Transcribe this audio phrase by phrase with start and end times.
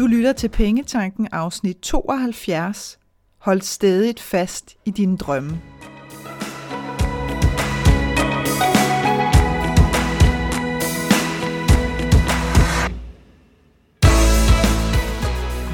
[0.00, 2.98] Du lytter til Pengetanken afsnit 72.
[3.38, 5.50] Hold stedigt fast i dine drømme.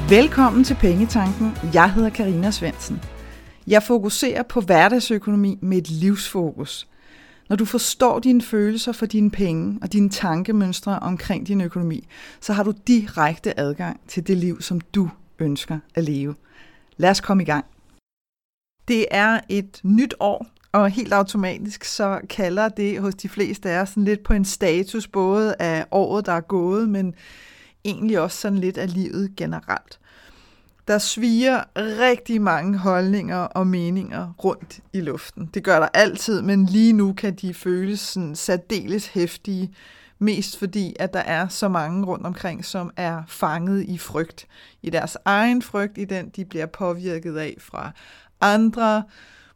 [0.09, 1.51] Velkommen til Pengetanken.
[1.73, 3.01] Jeg hedder Karina Svensen.
[3.67, 6.87] Jeg fokuserer på hverdagsøkonomi med et livsfokus.
[7.49, 12.07] Når du forstår dine følelser for dine penge og dine tankemønstre omkring din økonomi,
[12.41, 16.35] så har du direkte adgang til det liv, som du ønsker at leve.
[16.97, 17.65] Lad os komme i gang.
[18.87, 23.81] Det er et nyt år, og helt automatisk så kalder det hos de fleste af
[23.81, 27.15] os sådan lidt på en status, både af året, der er gået, men
[27.85, 29.99] egentlig også sådan lidt af livet generelt.
[30.87, 35.49] Der sviger rigtig mange holdninger og meninger rundt i luften.
[35.53, 39.73] Det gør der altid, men lige nu kan de føles sådan særdeles hæftige,
[40.19, 44.47] mest fordi, at der er så mange rundt omkring, som er fanget i frygt.
[44.81, 47.91] I deres egen frygt, i den de bliver påvirket af fra
[48.41, 49.03] andre,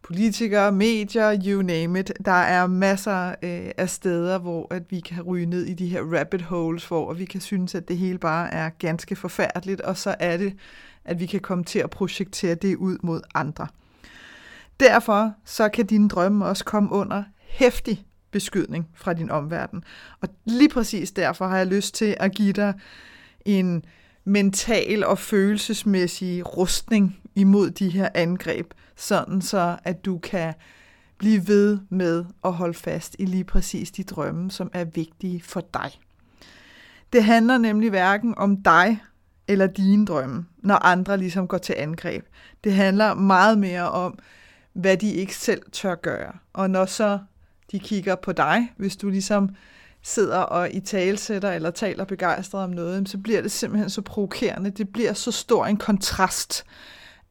[0.04, 2.12] politikere, medier, you name it.
[2.26, 6.02] Der er masser øh, af steder, hvor at vi kan ryge ned i de her
[6.02, 10.16] rabbit holes, hvor vi kan synes, at det hele bare er ganske forfærdeligt, og så
[10.20, 10.54] er det,
[11.06, 13.68] at vi kan komme til at projektere det ud mod andre.
[14.80, 19.84] Derfor så kan dine drømme også komme under hæftig beskydning fra din omverden.
[20.22, 22.74] Og lige præcis derfor har jeg lyst til at give dig
[23.46, 23.86] en
[24.26, 30.54] mental og følelsesmæssig rustning imod de her angreb, sådan så at du kan
[31.18, 35.62] blive ved med at holde fast i lige præcis de drømme, som er vigtige for
[35.74, 35.92] dig.
[37.14, 39.00] Det handler nemlig hverken om dig
[39.52, 42.26] eller dine drømme, når andre ligesom går til angreb.
[42.64, 44.20] Det handler meget mere om,
[44.74, 46.32] hvad de ikke selv tør gøre.
[46.54, 47.20] Og når så
[47.72, 49.50] de kigger på dig, hvis du ligesom
[50.04, 54.70] sidder og i talesætter eller taler begejstret om noget, så bliver det simpelthen så provokerende.
[54.70, 56.64] Det bliver så stor en kontrast,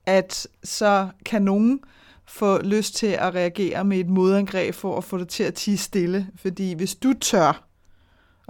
[0.06, 1.80] at så kan nogen
[2.26, 5.78] få lyst til at reagere med et modangreb for at få dig til at tige
[5.78, 6.26] stille.
[6.36, 7.69] Fordi hvis du tør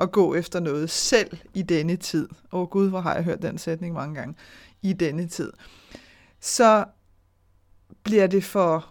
[0.00, 3.42] at gå efter noget selv i denne tid, åh oh, gud, hvor har jeg hørt
[3.42, 4.34] den sætning mange gange,
[4.82, 5.52] i denne tid,
[6.40, 6.84] så
[8.02, 8.88] bliver det for,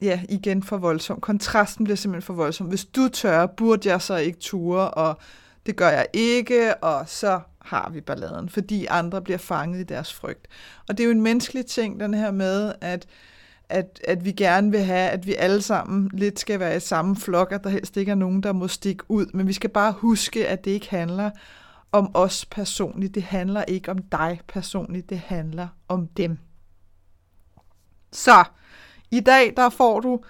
[0.00, 1.22] ja, igen for voldsomt.
[1.22, 2.66] Kontrasten bliver simpelthen for voldsom.
[2.66, 5.18] Hvis du tør, burde jeg så ikke ture, og
[5.66, 10.14] det gør jeg ikke, og så har vi balladen, fordi andre bliver fanget i deres
[10.14, 10.48] frygt.
[10.88, 13.06] Og det er jo en menneskelig ting, den her med, at
[13.70, 17.16] at, at vi gerne vil have, at vi alle sammen lidt skal være i samme
[17.16, 19.26] flok, at der helst ikke er nogen, der må stikke ud.
[19.34, 21.30] Men vi skal bare huske, at det ikke handler
[21.92, 23.14] om os personligt.
[23.14, 25.10] Det handler ikke om dig personligt.
[25.10, 26.38] Det handler om dem.
[28.12, 28.44] Så,
[29.10, 30.20] i dag der får du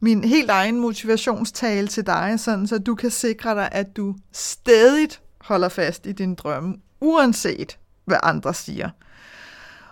[0.00, 5.08] min helt egen motivationstale til dig, sådan så du kan sikre dig, at du stadig
[5.40, 8.90] holder fast i din drømme, uanset hvad andre siger.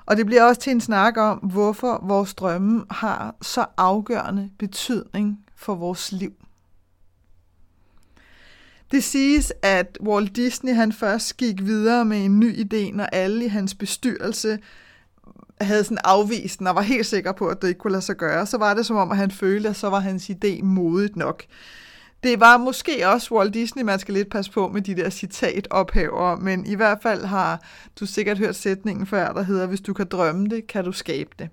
[0.06, 5.38] Og det bliver også til en snak om, hvorfor vores drømme har så afgørende betydning
[5.56, 6.32] for vores liv.
[8.90, 13.44] Det siges, at Walt Disney han først gik videre med en ny idé, når alle
[13.44, 14.58] i hans bestyrelse
[15.60, 18.16] havde sådan afvist den og var helt sikker på, at det ikke kunne lade sig
[18.16, 18.46] gøre.
[18.46, 21.44] Så var det som om, at han følte, at så var hans idé modigt nok.
[22.24, 26.36] Det var måske også Walt Disney, man skal lidt passe på med de der citatophaver,
[26.36, 27.62] men i hvert fald har
[28.00, 31.30] du sikkert hørt sætningen før, der hedder, hvis du kan drømme det, kan du skabe
[31.38, 31.48] det.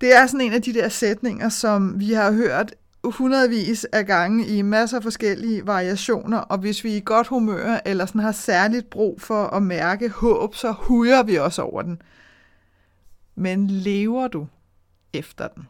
[0.00, 2.74] Det er sådan en af de der sætninger, som vi har hørt
[3.04, 7.78] hundredvis af gange i masser af forskellige variationer, og hvis vi er i godt humør
[7.86, 12.02] eller sådan har særligt brug for at mærke håb, så hujer vi også over den.
[13.34, 14.46] Men lever du
[15.12, 15.68] efter den?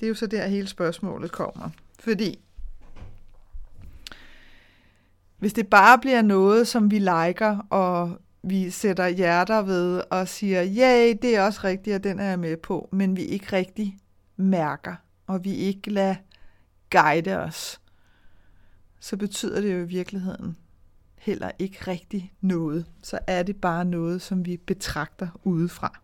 [0.00, 1.70] Det er jo så der hele spørgsmålet kommer.
[1.98, 2.40] Fordi
[5.38, 10.62] hvis det bare bliver noget, som vi liker, og vi sætter hjerter ved og siger,
[10.62, 13.98] ja, det er også rigtigt, og den er jeg med på, men vi ikke rigtig
[14.36, 14.94] mærker,
[15.26, 16.14] og vi ikke lader
[16.90, 17.80] guide os,
[19.00, 20.56] så betyder det jo i virkeligheden
[21.18, 22.86] heller ikke rigtig noget.
[23.02, 26.00] Så er det bare noget, som vi betragter udefra.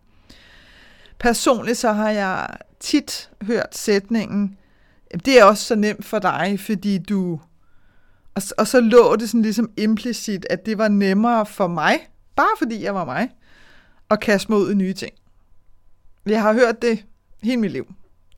[1.19, 4.57] Personligt så har jeg tit hørt sætningen,
[5.25, 7.39] det er også så nemt for dig, fordi du...
[8.35, 11.99] Og, og så lå det sådan ligesom implicit, at det var nemmere for mig,
[12.35, 13.29] bare fordi jeg var mig,
[14.11, 15.11] at kaste mig ud i nye ting.
[16.25, 17.05] Jeg har hørt det
[17.43, 17.93] hele mit liv.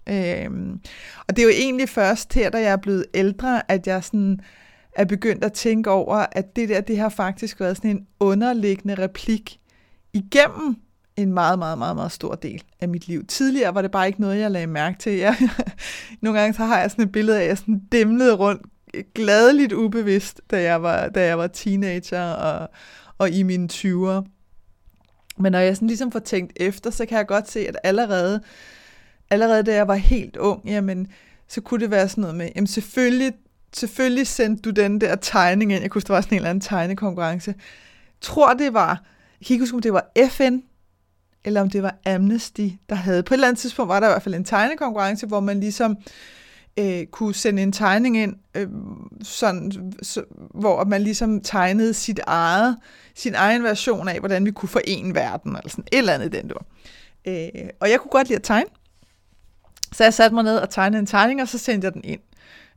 [0.09, 0.79] Øhm,
[1.27, 4.39] og det er jo egentlig først her, da jeg er blevet ældre, at jeg sådan
[4.95, 8.95] er begyndt at tænke over, at det der, det har faktisk været sådan en underliggende
[8.95, 9.59] replik
[10.13, 10.75] igennem
[11.17, 13.25] en meget, meget, meget, meget stor del af mit liv.
[13.25, 15.11] Tidligere var det bare ikke noget, jeg lagde mærke til.
[15.11, 15.35] Jeg,
[16.21, 18.61] nogle gange så har jeg sådan et billede af, at jeg sådan dæmlede rundt
[19.15, 22.69] gladeligt ubevidst, da jeg var, da jeg var teenager, og,
[23.17, 24.23] og i mine 20'ere.
[25.37, 28.41] Men når jeg sådan ligesom får tænkt efter, så kan jeg godt se, at allerede,
[29.29, 31.07] allerede da jeg var helt ung, jamen,
[31.47, 33.33] så kunne det være sådan noget med, jamen selvfølgelig,
[33.73, 35.81] selvfølgelig sendte du den der tegning ind.
[35.81, 37.55] Jeg kunne huske, der var sådan en eller anden tegnekonkurrence.
[38.21, 39.03] Tror det var,
[39.39, 40.57] jeg kan ikke huske, om det var FN,
[41.47, 43.23] eller om det var Amnesty, der havde.
[43.23, 45.97] På et eller andet tidspunkt var der i hvert fald en tegnekonkurrence, hvor man ligesom
[46.79, 48.67] øh, kunne sende en tegning ind, øh,
[49.23, 50.23] sådan, så,
[50.55, 52.77] hvor man ligesom tegnede sit eget,
[53.15, 56.49] sin egen version af, hvordan vi kunne forene verden, eller sådan et eller andet den
[56.49, 56.65] der.
[57.27, 58.69] Øh, og jeg kunne godt lide at tegne.
[59.93, 62.21] Så jeg satte mig ned og tegnede en tegning, og så sendte jeg den ind.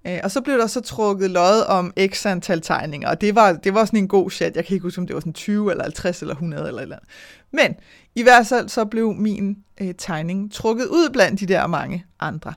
[0.06, 3.52] Øh, og så blev der så trukket lod om x antal tegninger, og det var,
[3.52, 4.56] det var sådan en god chat.
[4.56, 6.82] Jeg kan ikke huske, om det var sådan 20 eller 50 eller 100 eller et
[6.82, 7.08] eller andet.
[7.52, 7.74] Men
[8.14, 12.54] i hvert fald så blev min øh, tegning trukket ud blandt de der mange andre.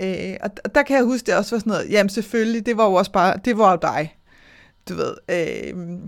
[0.00, 2.84] Øh, og der kan jeg huske, det også var sådan noget, jamen selvfølgelig, det var
[2.84, 4.16] jo også bare, det var jo dig.
[4.88, 5.98] Du ved, øh,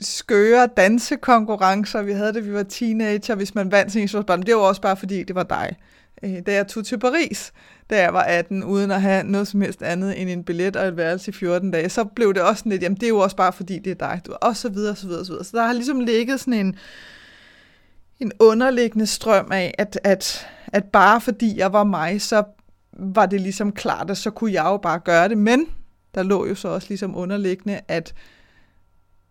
[0.00, 4.60] skøre dansekonkurrencer, vi havde det, vi var teenager, hvis man vandt sin men det var
[4.60, 5.76] også bare fordi, det var dig.
[6.22, 7.52] Øh, da jeg tog til Paris,
[7.90, 10.88] da jeg var 18, uden at have noget som helst andet end en billet og
[10.88, 13.18] et værelse i 14 dage, så blev det også sådan lidt, jamen det er jo
[13.18, 15.44] også bare fordi, det er dig, du, og så videre, så videre, så videre.
[15.44, 16.76] Så der har ligesom ligget sådan en,
[18.20, 22.44] en underliggende strøm af, at, at, at bare fordi jeg var mig, så
[22.92, 25.66] var det ligesom klart, at så kunne jeg jo bare gøre det, men
[26.14, 28.14] der lå jo så også ligesom underliggende, at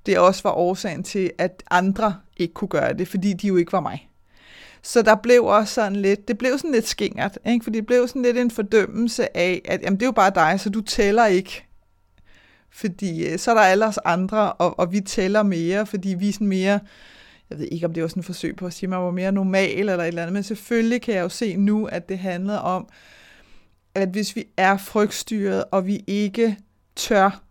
[0.05, 3.73] det også var årsagen til, at andre ikke kunne gøre det, fordi de jo ikke
[3.73, 4.09] var mig.
[4.81, 7.63] Så der blev også sådan lidt, det blev sådan lidt skingert, ikke?
[7.63, 10.59] fordi det blev sådan lidt en fordømmelse af, at jamen, det er jo bare dig,
[10.59, 11.65] så du tæller ikke.
[12.71, 16.29] Fordi øh, så er der alle os andre, og, og vi tæller mere, fordi vi
[16.29, 16.79] er sådan mere,
[17.49, 19.11] jeg ved ikke, om det var sådan et forsøg på at sige, at man var
[19.11, 22.19] mere normal eller et eller andet, men selvfølgelig kan jeg jo se nu, at det
[22.19, 22.87] handlede om,
[23.95, 26.57] at hvis vi er frygtstyret, og vi ikke
[26.95, 27.43] tør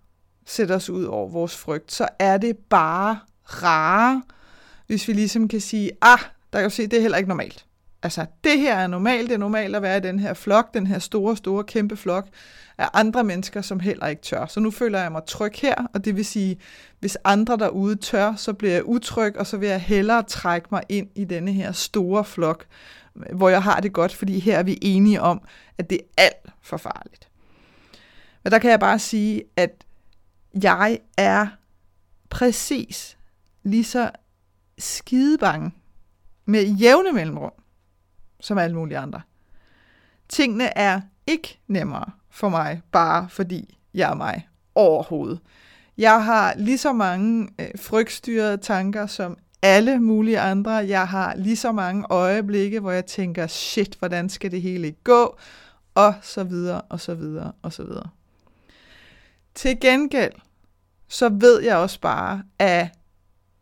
[0.47, 4.23] sætte os ud over vores frygt, så er det bare rare,
[4.87, 6.19] hvis vi ligesom kan sige, ah,
[6.53, 7.68] der kan jo se, det er heller ikke normalt.
[8.03, 9.29] Altså, det her er normalt.
[9.29, 12.29] Det er normalt at være i den her flok, den her store, store, kæmpe flok
[12.79, 14.47] af andre mennesker, som heller ikke tør.
[14.47, 16.59] Så nu føler jeg mig tryg her, og det vil sige,
[17.01, 20.83] hvis andre derude tør, så bliver jeg utryg, og så vil jeg hellere trække mig
[20.89, 22.67] ind i denne her store flok,
[23.33, 25.41] hvor jeg har det godt, fordi her er vi enige om,
[25.79, 27.29] at det er alt for farligt.
[28.45, 29.85] Men der kan jeg bare sige, at
[30.63, 31.47] jeg er
[32.31, 33.19] præcis
[33.63, 34.11] lige så
[34.79, 35.71] skidebange
[36.45, 37.53] med jævne mellemrum,
[38.41, 39.21] som alle mulige andre.
[40.29, 45.41] Tingene er ikke nemmere for mig, bare fordi jeg er mig overhovedet.
[45.99, 50.73] Jeg har lige så mange øh, frygtstyrede tanker som alle mulige andre.
[50.73, 55.39] Jeg har lige så mange øjeblikke, hvor jeg tænker, shit, hvordan skal det hele gå?
[55.95, 58.09] Og så videre, og så videre, og så videre.
[59.55, 60.33] Til gengæld,
[61.09, 62.89] så ved jeg også bare, at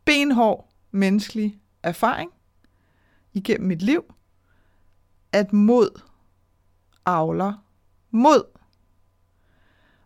[0.05, 2.31] benhård menneskelig erfaring
[3.32, 4.05] igennem mit liv,
[5.37, 6.00] at mod
[7.06, 7.53] avler
[8.11, 8.43] mod.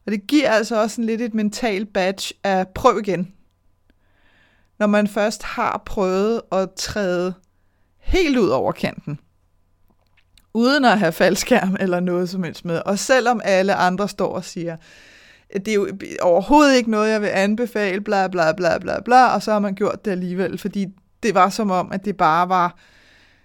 [0.07, 3.35] Og det giver altså også en lidt et mental badge af prøv igen.
[4.79, 7.35] Når man først har prøvet at træde
[7.99, 9.19] helt ud over kanten,
[10.55, 14.45] uden at have faldskærm eller noget som helst med, og selvom alle andre står og
[14.45, 14.77] siger,
[15.53, 15.89] det er jo
[16.21, 19.75] overhovedet ikke noget, jeg vil anbefale, bla bla bla bla bla, og så har man
[19.75, 20.87] gjort det alligevel, fordi
[21.23, 22.77] det var som om, at det bare var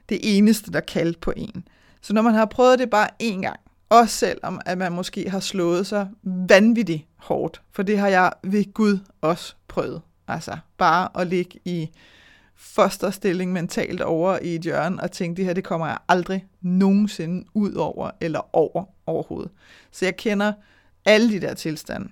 [0.09, 1.67] det eneste, der kaldte på en.
[2.05, 3.59] Så når man har prøvet det bare én gang,
[3.89, 8.73] også selvom at man måske har slået sig vanvittigt hårdt, for det har jeg ved
[8.73, 10.01] Gud også prøvet.
[10.27, 11.89] Altså bare at ligge i
[12.55, 17.45] fosterstilling mentalt over i et hjørne og tænke, det her det kommer jeg aldrig nogensinde
[17.53, 19.51] ud over eller over overhovedet.
[19.91, 20.53] Så jeg kender
[21.05, 22.09] alle de der tilstande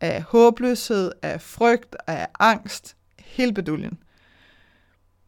[0.00, 3.98] af håbløshed, af frygt, af angst, hele beduljen.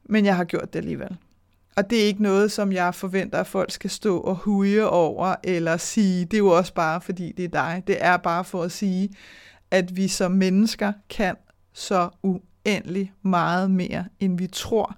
[0.04, 1.16] Men jeg har gjort det alligevel.
[1.76, 5.34] Og det er ikke noget, som jeg forventer, at folk skal stå og huje over,
[5.44, 7.82] eller sige, det er jo også bare, fordi det er dig.
[7.86, 9.10] Det er bare for at sige,
[9.70, 11.36] at vi som mennesker kan
[11.72, 14.96] så uendelig meget mere, end vi tror,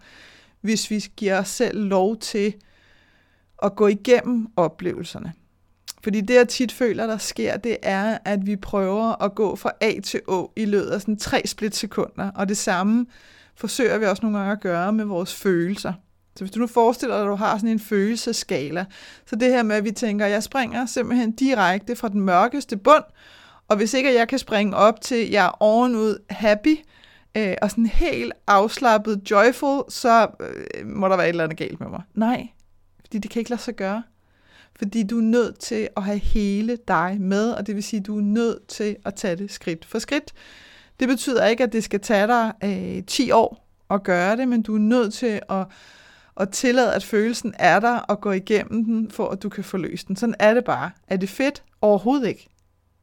[0.60, 2.54] hvis vi giver os selv lov til
[3.62, 5.32] at gå igennem oplevelserne.
[6.02, 9.70] Fordi det, jeg tit føler, der sker, det er, at vi prøver at gå fra
[9.80, 12.30] A til Å i løbet af sådan tre splitsekunder.
[12.30, 13.06] Og det samme
[13.54, 15.92] forsøger vi også nogle gange at gøre med vores følelser.
[16.36, 18.84] Så hvis du nu forestiller dig, at du har sådan en følelseskala,
[19.26, 22.76] så det her med, at vi tænker, at jeg springer simpelthen direkte fra den mørkeste
[22.76, 23.04] bund,
[23.68, 26.78] og hvis ikke jeg kan springe op til, jeg er ovenud happy,
[27.36, 31.80] øh, og sådan helt afslappet, joyful, så øh, må der være et eller andet galt
[31.80, 32.02] med mig.
[32.14, 32.48] Nej,
[33.00, 34.02] fordi det kan ikke lade sig gøre.
[34.78, 38.06] Fordi du er nødt til at have hele dig med, og det vil sige, at
[38.06, 40.32] du er nødt til at tage det skridt for skridt.
[41.00, 44.62] Det betyder ikke, at det skal tage dig øh, 10 år at gøre det, men
[44.62, 45.66] du er nødt til at,
[46.36, 50.06] og tillade, at følelsen er der og gå igennem den, for at du kan forløse
[50.06, 50.16] den.
[50.16, 50.90] Sådan er det bare.
[51.08, 51.62] Er det fedt?
[51.80, 52.48] Overhovedet ikke.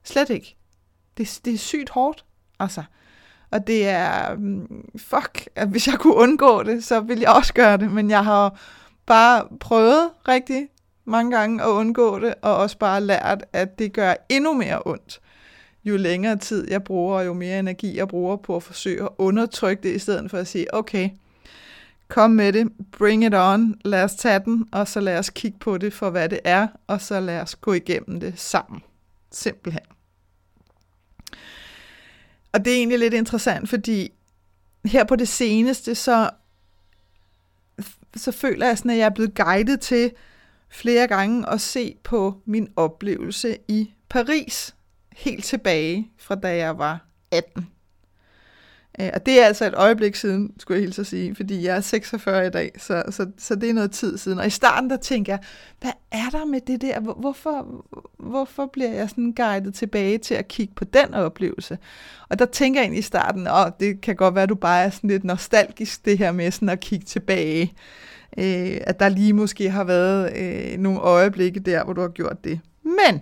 [0.03, 0.55] Slet ikke.
[1.17, 2.25] Det, det er sygt hårdt,
[2.59, 2.83] altså.
[3.51, 7.53] Og det er, mm, fuck, at hvis jeg kunne undgå det, så ville jeg også
[7.53, 8.59] gøre det, men jeg har
[9.05, 10.67] bare prøvet rigtig
[11.05, 15.21] mange gange at undgå det, og også bare lært, at det gør endnu mere ondt.
[15.83, 19.09] Jo længere tid jeg bruger, og jo mere energi jeg bruger på at forsøge at
[19.17, 21.09] undertrykke det, i stedet for at sige, okay,
[22.13, 25.59] kom med det, bring it on, lad os tage den, og så lad os kigge
[25.59, 28.81] på det for, hvad det er, og så lad os gå igennem det sammen.
[29.31, 29.83] Simpelthen.
[32.51, 34.11] Og det er egentlig lidt interessant, fordi
[34.85, 36.29] her på det seneste, så,
[38.15, 40.11] så føler jeg sådan, at jeg er blevet guidet til
[40.69, 44.75] flere gange at se på min oplevelse i Paris,
[45.11, 47.72] helt tilbage fra da jeg var 18.
[49.01, 51.75] Øh, og det er altså et øjeblik siden, skulle jeg hilse at sige, fordi jeg
[51.75, 54.39] er 46 i dag, så, så, så det er noget tid siden.
[54.39, 55.39] Og i starten, der tænker jeg,
[55.81, 56.99] hvad er der med det der?
[56.99, 57.85] Hvorfor,
[58.19, 61.77] hvorfor bliver jeg sådan guidet tilbage til at kigge på den oplevelse?
[62.29, 64.83] Og der tænker jeg ind i starten, åh, det kan godt være, at du bare
[64.83, 67.73] er sådan lidt nostalgisk, det her med sådan at kigge tilbage.
[68.37, 72.43] Øh, at der lige måske har været øh, nogle øjeblikke der, hvor du har gjort
[72.43, 72.59] det.
[72.83, 73.21] Men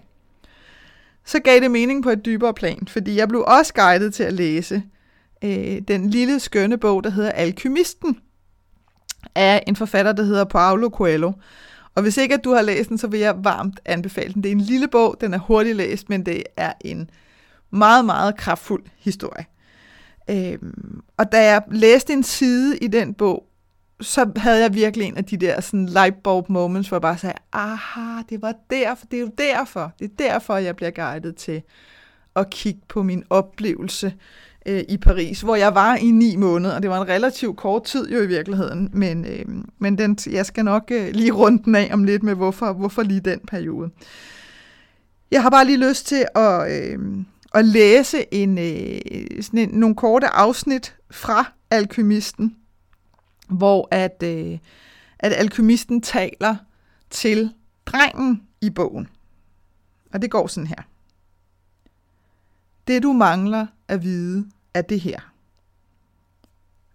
[1.26, 4.34] så gav det mening på et dybere plan, fordi jeg blev også guidet til at
[4.34, 4.84] læse
[5.44, 8.18] øh, den lille skønne bog, der hedder Alkymisten,
[9.36, 11.32] af en forfatter, der hedder Paulo Coelho.
[11.96, 14.44] Og hvis ikke at du har læst den, så vil jeg varmt anbefale den.
[14.44, 17.10] Det er en lille bog, den er hurtigt læst, men det er en
[17.72, 19.46] meget, meget kraftfuld historie.
[20.30, 23.48] Øhm, og da jeg læste en side i den bog,
[24.02, 27.36] så havde jeg virkelig en af de der sådan lightbulb moments, hvor jeg bare sagde,
[27.54, 31.62] aha, det var derfor, det er jo derfor, det er derfor, jeg bliver guidet til
[32.36, 34.14] at kigge på min oplevelse
[34.66, 37.84] øh, i Paris, hvor jeg var i ni måneder, og det var en relativt kort
[37.84, 39.46] tid jo i virkeligheden, men, øh,
[39.80, 43.04] men den, jeg skal nok øh, lige runde den af om lidt med, hvorfor, hvorfor
[43.04, 43.90] lige den periode.
[45.32, 47.00] Jeg har bare lige lyst til at, øh,
[47.54, 52.56] at læse en, øh, sådan en, nogle korte afsnit fra Alkymisten,
[53.50, 54.58] hvor at, øh,
[55.20, 56.56] at alkymisten taler
[57.10, 57.54] til
[57.86, 59.08] drengen i bogen.
[60.14, 60.91] Og det går sådan her.
[62.88, 65.20] Det du mangler at vide er det her.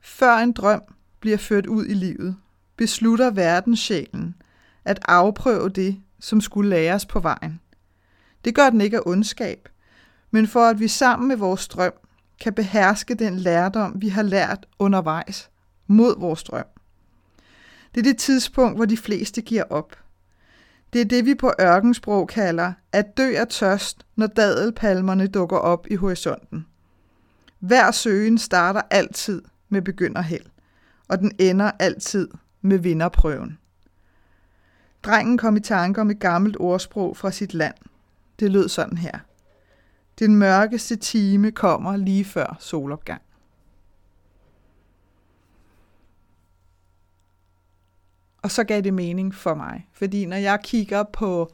[0.01, 0.83] Før en drøm
[1.21, 2.37] bliver ført ud i livet,
[2.77, 4.35] beslutter verdenssjælen
[4.85, 7.61] at afprøve det, som skulle læres på vejen.
[8.45, 9.69] Det gør den ikke af ondskab,
[10.31, 11.93] men for at vi sammen med vores drøm
[12.41, 15.51] kan beherske den lærdom, vi har lært undervejs
[15.87, 16.67] mod vores drøm.
[17.95, 19.97] Det er det tidspunkt, hvor de fleste giver op.
[20.97, 25.87] Det er det, vi på ørkensprog kalder at dø af tørst, når dadelpalmerne dukker op
[25.91, 26.67] i horisonten.
[27.59, 30.45] Hver søgen starter altid med begynderheld,
[31.09, 32.29] og den ender altid
[32.61, 33.59] med vinderprøven.
[35.03, 37.75] Drengen kom i tanke om et gammelt ordsprog fra sit land.
[38.41, 39.19] Det lød sådan her.
[40.19, 43.23] Den mørkeste time kommer lige før solopgang.
[48.47, 49.87] Og så gav det mening for mig.
[49.93, 51.53] Fordi når jeg kigger på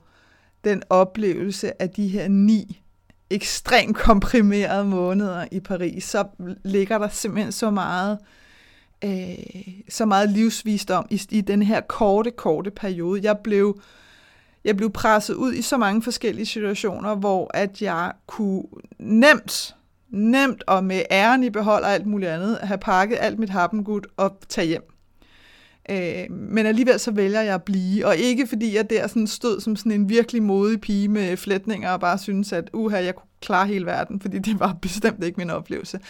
[0.65, 2.83] den oplevelse af de her ni
[3.31, 6.25] ekstremt komprimerede måneder i Paris, så
[6.65, 8.19] ligger der simpelthen så meget,
[9.05, 9.35] øh,
[9.89, 13.21] så meget livsvisdom i, i den her korte, korte periode.
[13.23, 13.81] Jeg blev,
[14.65, 18.65] jeg blev presset ud i så mange forskellige situationer, hvor at jeg kunne
[18.99, 19.77] nemt,
[20.11, 24.01] nemt og med æren i behold og alt muligt andet, have pakket alt mit happengud
[24.17, 24.92] og tage hjem.
[25.91, 29.61] Øh, men alligevel så vælger jeg at blive, og ikke fordi jeg der sådan stod
[29.61, 33.29] som sådan en virkelig modig pige med flætninger og bare synes at uha, jeg kunne
[33.41, 36.01] klare hele verden, fordi det var bestemt ikke min oplevelse.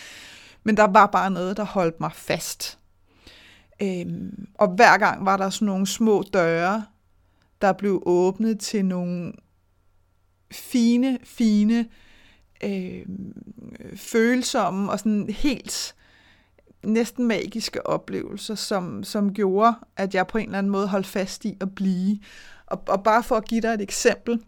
[0.65, 2.79] Men der var bare noget, der holdt mig fast.
[3.83, 4.07] Øh,
[4.55, 6.85] og hver gang var der sådan nogle små døre,
[7.61, 9.33] der blev åbnet til nogle
[10.53, 11.87] fine, fine,
[12.65, 13.07] øh,
[13.97, 15.95] følsomme og sådan helt
[16.85, 21.45] næsten magiske oplevelser, som, som gjorde, at jeg på en eller anden måde holdt fast
[21.45, 22.19] i at blive.
[22.67, 24.41] Og, og bare for at give dig et eksempel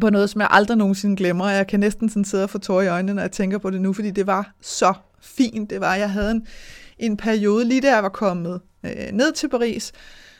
[0.00, 2.58] på noget, som jeg aldrig nogensinde glemmer, og jeg kan næsten sådan sidde og få
[2.58, 5.70] tårer i øjnene, når jeg tænker på det nu, fordi det var så fint.
[5.70, 6.46] Det var, jeg havde en,
[6.98, 9.92] en periode, lige da jeg var kommet øh, ned til Paris,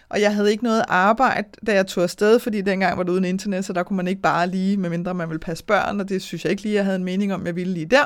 [0.09, 3.25] og jeg havde ikke noget arbejde, da jeg tog afsted, fordi dengang var det uden
[3.25, 6.23] internet, så der kunne man ikke bare lige, medmindre man ville passe børn, og det
[6.23, 8.05] synes jeg ikke lige, jeg havde en mening om, jeg ville lige der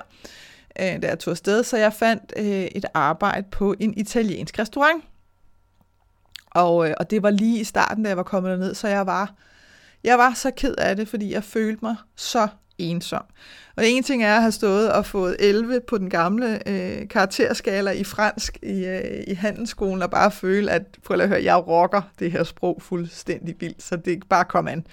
[0.80, 5.04] øh, da jeg tog afsted, så jeg fandt øh, et arbejde på en italiensk restaurant.
[6.50, 9.06] Og, øh, og det var lige i starten, da jeg var kommet derned, så jeg
[9.06, 9.34] var,
[10.04, 13.24] jeg var så ked af det, fordi jeg følte mig så ensom.
[13.76, 17.90] Og en ting er at have stået og fået 11 på den gamle øh, karakterskala
[17.90, 22.02] i fransk i, øh, i handelsskolen, og bare føle, at prøv at høre, jeg rocker
[22.18, 24.86] det her sprog fuldstændig vildt, så det bare kom an.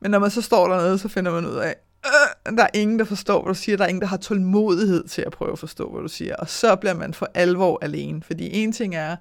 [0.00, 1.74] Men når man så står dernede, så finder man ud af,
[2.06, 3.76] øh, der er ingen, der forstår, hvad du siger.
[3.76, 6.36] Der er ingen, der har tålmodighed til at prøve at forstå, hvad du siger.
[6.36, 8.22] Og så bliver man for alvor alene.
[8.22, 9.16] Fordi en ting er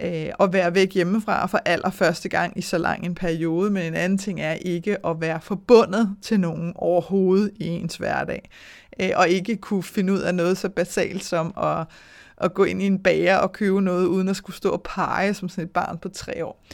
[0.00, 3.94] øh, at være væk hjemmefra for allerførste gang i så lang en periode, men en
[3.94, 8.50] anden ting er ikke at være forbundet til nogen overhovedet i ens hverdag.
[9.00, 11.86] Øh, og ikke kunne finde ud af noget så basalt som at
[12.38, 15.34] at gå ind i en bager og købe noget, uden at skulle stå og pege
[15.34, 16.64] som sådan et barn på tre år.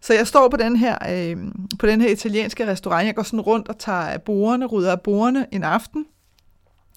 [0.00, 1.36] Så jeg står på den her, øh,
[1.78, 3.06] på den her italienske restaurant.
[3.06, 6.06] Jeg går sådan rundt og tager af bordene, rydder af bordene en aften.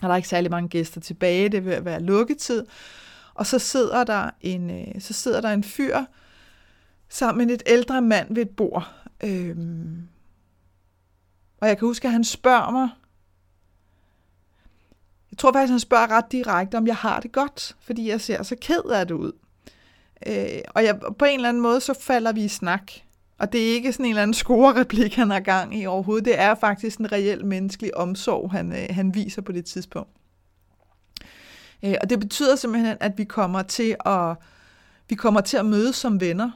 [0.01, 2.65] Og der er ikke særlig mange gæster tilbage, det vil være lukketid.
[3.34, 5.98] Og så sidder der en, øh, så sidder der en fyr
[7.10, 8.94] sammen med et ældre mand ved et bord.
[9.24, 9.55] Øh,
[11.58, 12.89] og jeg kan huske, at han spørger mig,
[15.36, 18.44] jeg tror faktisk, han spørger ret direkte, om jeg har det godt, fordi jeg ser
[18.44, 19.32] så ked af det ud.
[20.27, 22.92] Øh, og jeg, på en eller anden måde, så falder vi i snak.
[23.39, 26.25] Og det er ikke sådan en eller anden score-replik, han har gang i overhovedet.
[26.25, 30.12] Det er faktisk en reel menneskelig omsorg, han, øh, han viser på det tidspunkt.
[31.84, 34.36] Øh, og det betyder simpelthen, at vi kommer til at,
[35.10, 36.51] vi kommer til at mødes som venner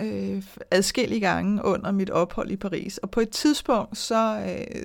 [0.00, 2.98] øh, adskillige gange under mit ophold i Paris.
[2.98, 4.82] Og på et tidspunkt, så, øh,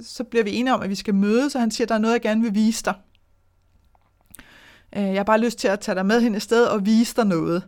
[0.00, 1.98] så bliver vi enige om, at vi skal mødes, og han siger, at der er
[1.98, 2.94] noget, jeg gerne vil vise dig.
[4.96, 7.16] Øh, jeg har bare lyst til at tage dig med hen et sted og vise
[7.16, 7.62] dig noget,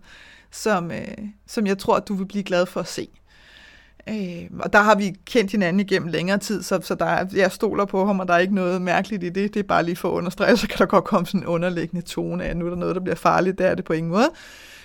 [0.51, 3.09] som, øh, som jeg tror, at du vil blive glad for at se.
[4.09, 7.53] Øh, og der har vi kendt hinanden igennem længere tid, så, så der er, jeg
[7.53, 9.55] stoler på ham, og der er ikke noget mærkeligt i det.
[9.55, 12.07] Det er bare lige for at understrege, så kan der godt komme sådan en underliggende
[12.07, 13.59] tone af, at nu er der noget, der bliver farligt.
[13.59, 14.31] Det er det på ingen måde.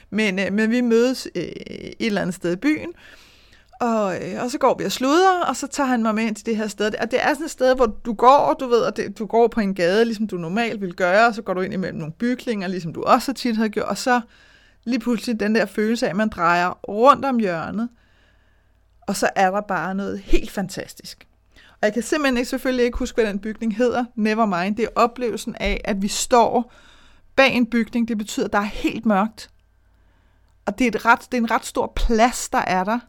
[0.09, 2.93] Men, øh, men vi mødes øh, et eller andet sted i byen,
[3.81, 6.35] og, øh, og så går vi og sluder, og så tager han mig med ind
[6.35, 6.91] til det her sted.
[7.01, 9.47] Og det er sådan et sted, hvor du går, du ved, at det, du går
[9.47, 12.13] på en gade, ligesom du normalt vil gøre, og så går du ind imellem nogle
[12.13, 14.21] bygninger, ligesom du også tit har gjort, og så
[14.83, 17.89] lige pludselig den der følelse af, at man drejer rundt om hjørnet,
[19.01, 21.27] og så er der bare noget helt fantastisk.
[21.71, 24.75] Og jeg kan simpelthen ikke, selvfølgelig ikke huske, hvad den bygning hedder, never mind.
[24.75, 26.73] Det er oplevelsen af, at vi står
[27.35, 28.07] bag en bygning.
[28.07, 29.49] Det betyder, at der er helt mørkt.
[30.69, 32.99] Og det er, et ret, det er en ret stor plads, der er der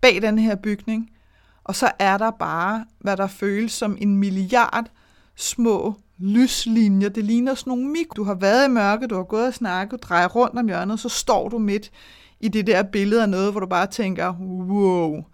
[0.00, 1.10] bag den her bygning.
[1.64, 4.86] Og så er der bare, hvad der føles som en milliard
[5.36, 7.08] små lyslinjer.
[7.08, 8.06] Det ligner sådan nogle mik.
[8.16, 11.08] Du har været i mørke, du har gået og snakket, drejer rundt om hjørnet, så
[11.08, 11.90] står du midt
[12.40, 14.34] i det der billede af noget, hvor du bare tænker,
[14.70, 15.24] wow.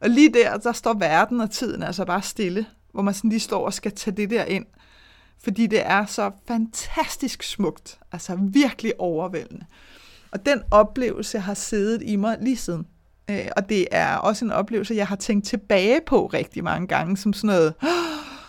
[0.00, 3.40] Og lige der, der står verden og tiden altså bare stille, hvor man sådan lige
[3.40, 4.66] står og skal tage det der ind.
[5.44, 9.66] Fordi det er så fantastisk smukt, altså virkelig overvældende.
[10.36, 12.86] Og den oplevelse har siddet i mig lige siden.
[13.30, 17.16] Øh, og det er også en oplevelse, jeg har tænkt tilbage på rigtig mange gange,
[17.16, 17.74] som sådan noget,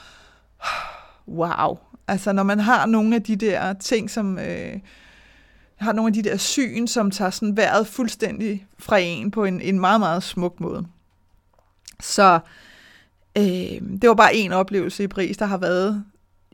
[1.41, 1.77] wow.
[2.07, 4.79] Altså når man har nogle af de der ting, som øh,
[5.75, 9.61] har nogle af de der syn, som tager sådan vejret fuldstændig fra en på en,
[9.61, 10.87] en meget, meget smuk måde.
[11.99, 12.39] Så
[13.37, 13.43] øh,
[14.01, 16.03] det var bare en oplevelse i Paris, der har været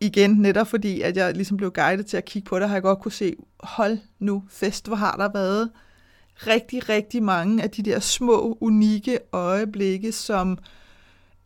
[0.04, 2.84] igen, netop fordi, at jeg ligesom blev guidet til at kigge på det, har jeg
[2.84, 5.72] godt kunne se, hold nu fest, hvor har der været
[6.48, 10.58] rigtig, rigtig mange af de der små, unikke øjeblikke, som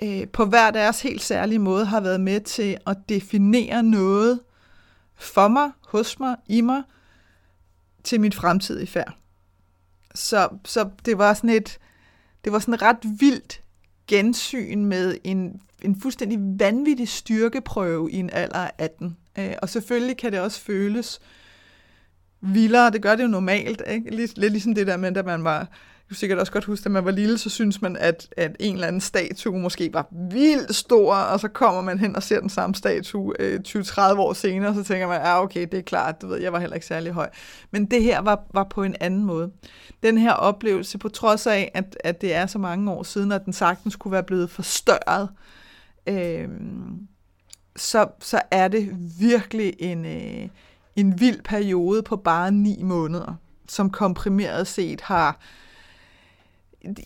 [0.04, 4.40] øh, på hver deres helt særlige måde har været med til at definere noget
[5.16, 6.84] for mig, hos mig, i mig,
[8.04, 9.18] til mit fremtidige færd.
[10.16, 11.80] Så, så det var sådan et,
[12.44, 13.62] det var sådan et ret vildt
[14.08, 19.18] gensyn med en, en fuldstændig vanvittig styrkeprøve i en alder af 18.
[19.40, 21.20] Øh, og selvfølgelig kan det også føles
[22.42, 24.16] vildere, det gør det jo normalt, ikke?
[24.16, 25.68] Lidt, lidt ligesom det der med, at man var
[26.08, 28.56] du kan sikkert også godt huske, at man var lille, så synes man, at, at
[28.60, 32.40] en eller anden statue måske var vildt stor, og så kommer man hen og ser
[32.40, 35.82] den samme statue øh, 20-30 år senere, og så tænker man, ja okay, det er
[35.82, 37.30] klart, du ved, jeg var heller ikke særlig høj.
[37.72, 39.52] Men det her var, var på en anden måde.
[40.04, 43.46] Den her oplevelse, på trods af, at, at det er så mange år siden, at
[43.46, 45.36] den sagtens kunne være blevet forstørret, øh,
[46.08, 47.08] Øhm,
[47.76, 48.90] så, så er det
[49.20, 50.50] virkelig en, øh,
[50.96, 53.36] en vild periode på bare ni måneder,
[53.68, 55.40] som komprimeret set har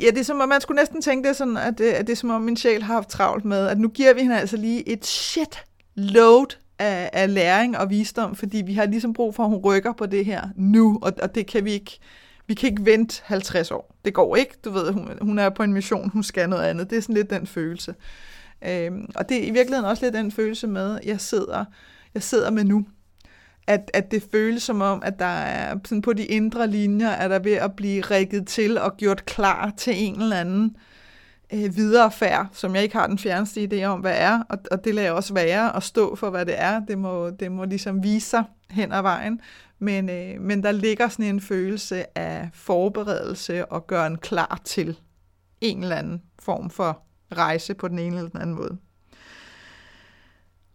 [0.02, 2.14] Ja, det er som om, man skulle næsten tænke det sådan, at det, at det
[2.14, 4.58] er som om, min sjæl har haft travlt med, at nu giver vi hende altså
[4.58, 5.64] lige et shit
[5.96, 9.94] load af, af læring og visdom, fordi vi har ligesom brug for, at hun rykker
[9.94, 12.00] på det her nu, og, og det kan vi ikke,
[12.48, 13.96] vi kan ikke vente 50 år.
[14.06, 16.90] Det går ikke, du ved, hun, hun er på en mission, hun skal noget andet.
[16.90, 17.96] Det er sådan lidt den følelse.
[18.68, 21.66] Øhm, og det er i virkeligheden også lidt den følelse med, at jeg sidder,
[22.14, 22.86] jeg sidder med nu
[23.68, 27.30] at, at det føles som om, at der er sådan på de indre linjer, at
[27.30, 30.76] der ved at blive rækket til og gjort klar til en eller anden
[31.54, 34.96] øh, viderefærd, som jeg ikke har den fjerneste idé om, hvad er, og, og det
[34.96, 36.80] lader jeg også være at stå for, hvad det er.
[36.80, 39.42] Det må, det må ligesom vise sig hen ad vejen.
[39.80, 45.00] Men, øh, men der ligger sådan en følelse af forberedelse og gøre en klar til
[45.62, 47.04] en eller anden form for
[47.38, 48.78] rejse på den ene eller den anden måde.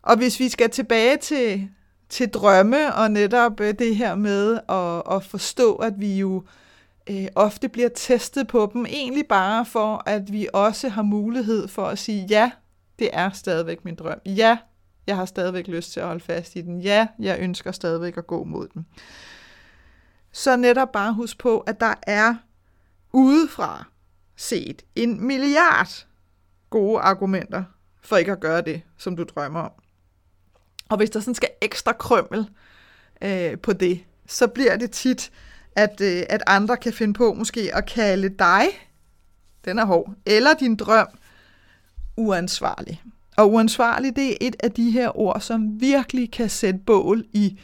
[0.03, 1.69] Og hvis vi skal tilbage til,
[2.09, 6.45] til drømme og netop øh, det her med at, at forstå, at vi jo
[7.11, 11.87] øh, ofte bliver testet på dem, egentlig bare for, at vi også har mulighed for
[11.87, 12.51] at sige, ja,
[12.99, 14.21] det er stadigvæk min drøm.
[14.27, 14.59] Ja,
[15.07, 16.81] jeg har stadigvæk lyst til at holde fast i den.
[16.81, 18.87] Ja, jeg ønsker stadigvæk at gå mod den.
[20.33, 22.35] Så netop bare husk på, at der er
[23.13, 23.85] udefra
[24.37, 26.07] set en milliard
[26.71, 27.65] gode argumenter
[28.03, 29.73] for ikke at gøre det, som du drømmer om.
[30.89, 32.49] Og hvis der sådan skal ekstra krømmel
[33.23, 35.31] øh, på det, så bliver det tit,
[35.77, 38.65] at, øh, at andre kan finde på måske at kalde dig,
[39.65, 41.09] den er hård, eller din drøm,
[42.17, 43.03] uansvarlig.
[43.37, 47.61] Og uansvarlig, det er et af de her ord, som virkelig kan sætte bål i,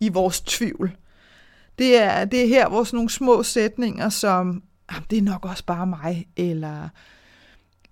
[0.00, 0.96] i vores tvivl.
[1.78, 4.62] Det er, det er her, hvor sådan nogle små sætninger som,
[5.10, 6.88] det er nok også bare mig, eller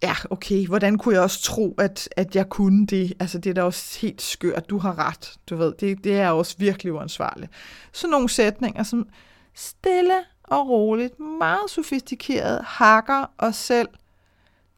[0.05, 3.13] ja, okay, hvordan kunne jeg også tro, at, at jeg kunne det?
[3.21, 6.29] Altså, det er da også helt skørt, du har ret, du ved, det, det er
[6.29, 7.53] også virkelig uansvarligt.
[7.93, 9.09] Så nogle sætninger, som
[9.55, 13.89] stille og roligt, meget sofistikeret, hakker os selv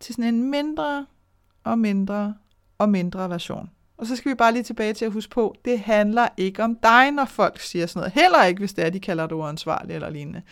[0.01, 1.07] til sådan en mindre
[1.65, 2.35] og mindre
[2.79, 3.71] og mindre version.
[3.99, 6.77] Og så skal vi bare lige tilbage til at huske på, det handler ikke om
[6.83, 8.13] dig, når folk siger sådan noget.
[8.13, 10.43] Heller ikke, hvis det er, de kalder dig uansvarlig eller lignende.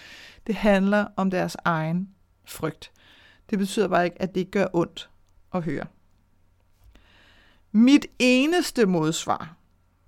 [0.46, 2.08] Det handler om deres egen
[2.44, 2.90] frygt.
[3.50, 5.11] Det betyder bare ikke, at det ikke gør ondt
[5.54, 5.87] at høre.
[7.72, 9.57] Mit eneste modsvar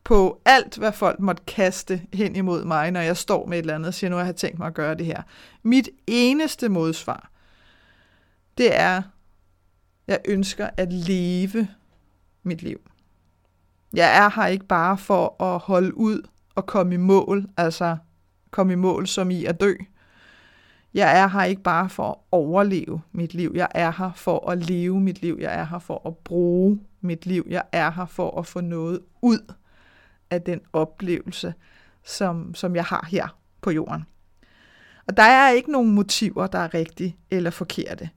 [0.05, 3.75] på alt, hvad folk måtte kaste hen imod mig, når jeg står med et eller
[3.75, 5.22] andet og siger, nu har jeg tænkt mig at gøre det her.
[5.62, 7.31] Mit eneste modsvar,
[8.59, 9.03] det er,
[10.07, 11.68] jeg ønsker at leve
[12.42, 12.81] mit liv.
[13.92, 16.22] Jeg er her ikke bare for at holde ud
[16.55, 17.96] og komme i mål, altså
[18.51, 19.75] komme i mål som i at dø.
[20.94, 23.53] Jeg er her ikke bare for at overleve mit liv.
[23.55, 25.38] Jeg er her for at leve mit liv.
[25.40, 27.46] Jeg er her for at bruge mit liv.
[27.49, 29.55] Jeg er her for at få noget ud
[30.31, 31.55] af den oplevelse,
[32.05, 34.05] som, som jeg har her på jorden.
[35.07, 38.11] Og der er ikke nogen motiver, der er rigtige eller forkerte.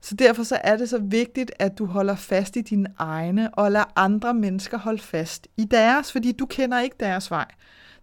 [0.00, 3.72] Så derfor så er det så vigtigt, at du holder fast i dine egne, og
[3.72, 7.46] lader andre mennesker holde fast i deres, fordi du kender ikke deres vej.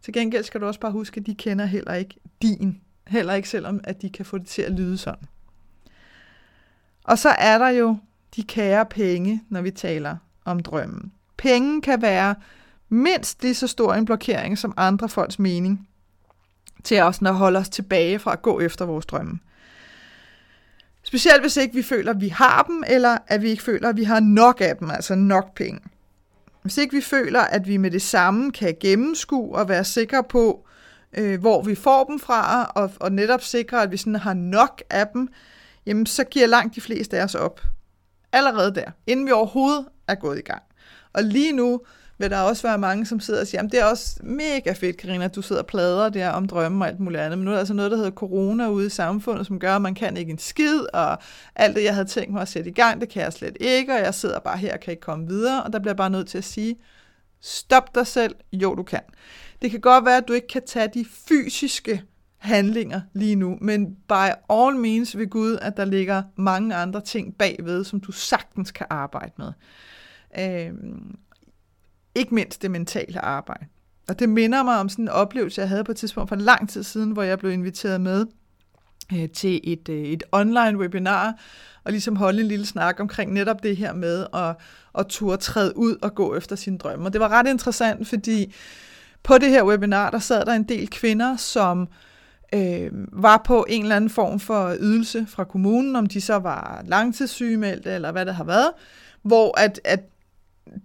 [0.01, 2.81] Til gengæld skal du også bare huske, at de kender heller ikke din.
[3.07, 5.27] Heller ikke selvom, at de kan få det til at lyde sådan.
[7.03, 7.97] Og så er der jo
[8.35, 11.11] de kære penge, når vi taler om drømmen.
[11.37, 12.35] Penge kan være
[12.89, 15.87] mindst lige så stor en blokering som andre folks mening
[16.83, 19.39] til os, når holde os tilbage fra at gå efter vores drømme.
[21.03, 23.97] Specielt hvis ikke vi føler, at vi har dem, eller at vi ikke føler, at
[23.97, 25.79] vi har nok af dem, altså nok penge.
[26.61, 30.64] Hvis ikke vi føler, at vi med det samme kan gennemskue og være sikre på,
[31.17, 34.83] øh, hvor vi får dem fra, og, og netop sikrer, at vi sådan har nok
[34.89, 35.27] af dem,
[35.85, 37.61] jamen så giver langt de fleste af os op.
[38.31, 40.63] Allerede der, inden vi overhovedet er gået i gang.
[41.13, 41.81] Og lige nu,
[42.17, 44.97] vil der også være mange, som sidder og siger, jamen det er også mega fedt,
[44.97, 47.51] Karina, at du sidder og plader der om drømme og alt muligt andet, men nu
[47.51, 50.17] er der altså noget, der hedder corona ude i samfundet, som gør, at man kan
[50.17, 51.17] ikke en skid, og
[51.55, 53.93] alt det, jeg havde tænkt mig at sætte i gang, det kan jeg slet ikke,
[53.93, 56.27] og jeg sidder bare her og kan ikke komme videre, og der bliver bare nødt
[56.27, 56.75] til at sige,
[57.41, 59.01] stop dig selv, jo du kan.
[59.61, 62.03] Det kan godt være, at du ikke kan tage de fysiske
[62.37, 67.35] handlinger lige nu, men by all means ved Gud, at der ligger mange andre ting
[67.37, 69.51] bagved, som du sagtens kan arbejde med.
[70.39, 71.15] Øhm,
[72.15, 73.65] ikke mindst det mentale arbejde.
[74.09, 76.69] Og det minder mig om sådan en oplevelse, jeg havde på et tidspunkt for lang
[76.69, 78.25] tid siden, hvor jeg blev inviteret med
[79.13, 81.39] øh, til et, øh, et online webinar,
[81.83, 84.55] og ligesom holde en lille snak omkring netop det her med at,
[84.99, 87.05] at turde træde ud og gå efter sine drømme.
[87.05, 88.53] Og det var ret interessant, fordi
[89.25, 91.87] på det her webinar, der sad der en del kvinder, som
[92.53, 96.81] øh, var på en eller anden form for ydelse fra kommunen, om de så var
[96.85, 98.71] langtidssygemeldte eller hvad det har været,
[99.21, 99.99] hvor at, at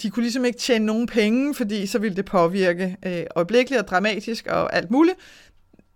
[0.03, 3.89] de kunne ligesom ikke tjene nogen penge, fordi så ville det påvirke øh, øjeblikkeligt og
[3.89, 5.19] dramatisk og alt muligt,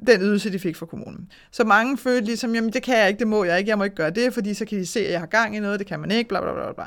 [0.07, 1.33] den ydelse, de fik fra kommunen.
[1.51, 3.85] Så mange følte ligesom, jamen det kan jeg ikke, det må jeg ikke, jeg må
[3.85, 5.87] ikke gøre det, fordi så kan de se, at jeg har gang i noget, det
[5.87, 6.87] kan man ikke, bla bla bla bla.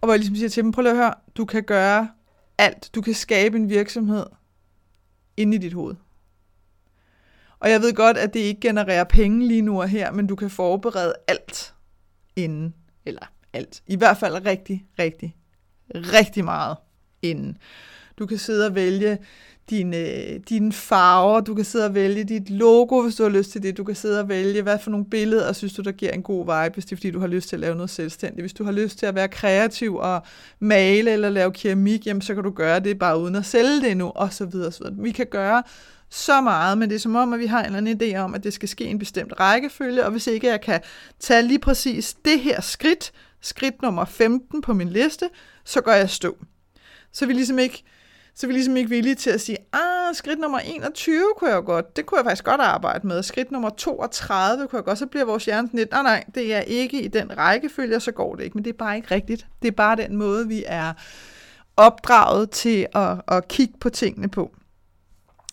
[0.00, 2.08] Og hvor jeg ligesom siger til dem, prøv lige at høre, du kan gøre
[2.58, 2.90] alt.
[2.94, 4.24] Du kan skabe en virksomhed
[5.40, 5.94] inde i dit hoved.
[7.58, 10.36] Og jeg ved godt, at det ikke genererer penge lige nu og her, men du
[10.36, 11.74] kan forberede alt
[12.36, 12.74] inden,
[13.04, 13.82] eller alt.
[13.86, 15.36] I hvert fald rigtig, rigtig,
[15.94, 16.76] rigtig meget
[17.22, 17.58] inden.
[18.18, 19.18] Du kan sidde og vælge
[19.70, 23.62] dine, dine farver, du kan sidde og vælge dit logo, hvis du har lyst til
[23.62, 26.22] det, du kan sidde og vælge, hvad for nogle billeder synes du, der giver en
[26.22, 28.42] god vibe, hvis det er fordi, du har lyst til at lave noget selvstændigt.
[28.42, 30.22] Hvis du har lyst til at være kreativ og
[30.58, 33.96] male eller lave keramik, jamen, så kan du gøre det bare uden at sælge det
[33.96, 34.96] nu, og så videre, og så videre.
[34.98, 35.62] Vi kan gøre
[36.10, 38.34] så meget, men det er som om, at vi har en eller anden idé om,
[38.34, 40.80] at det skal ske i en bestemt rækkefølge, og hvis ikke jeg kan
[41.20, 45.28] tage lige præcis det her skridt, skridt nummer 15 på min liste,
[45.64, 46.36] så går jeg stå.
[47.12, 47.84] Så vi ligesom ikke
[48.40, 51.64] så er vi ligesom ikke villige til at sige, ah, skridt nummer 21 kunne jeg
[51.64, 55.06] godt, det kunne jeg faktisk godt arbejde med, skridt nummer 32 kunne jeg godt, så
[55.06, 58.44] bliver vores hjerne lidt, nej nej, det er ikke i den rækkefølge, så går det
[58.44, 59.46] ikke, men det er bare ikke rigtigt.
[59.62, 60.92] Det er bare den måde, vi er
[61.76, 64.54] opdraget til at, at kigge på tingene på.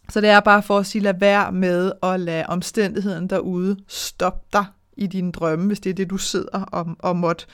[0.09, 4.47] Så det er bare for at sige, lad være med at lade omstændigheden derude stoppe
[4.53, 4.65] dig
[4.97, 7.45] i dine drømme, hvis det er det, du sidder og, og måtte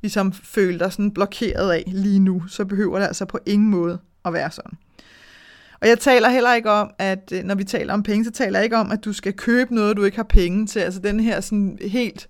[0.00, 3.98] ligesom føle dig sådan blokeret af lige nu, så behøver det altså på ingen måde
[4.26, 4.78] at være sådan.
[5.80, 8.58] Og jeg taler heller ikke om, at øh, når vi taler om penge, så taler
[8.58, 10.80] jeg ikke om, at du skal købe noget, du ikke har penge til.
[10.80, 12.28] Altså den her sådan helt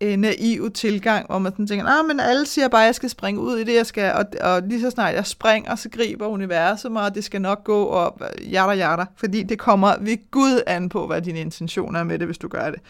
[0.00, 3.10] øh, naive tilgang, hvor man sådan tænker, nah, men alle siger bare, at jeg skal
[3.10, 6.26] springe ud i det, jeg skal, og, og lige så snart jeg springer, så griber
[6.26, 8.20] universet mig, og det skal nok gå, og
[8.50, 12.26] jada jada, fordi det kommer ved Gud an på, hvad dine intentioner er med det,
[12.26, 12.80] hvis du gør det.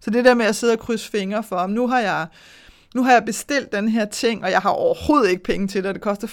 [0.00, 2.26] Så det der med at sidde og krydse fingre for, om nu har jeg
[2.96, 5.94] nu har jeg bestilt den her ting, og jeg har overhovedet ikke penge til det,
[5.94, 6.28] det koster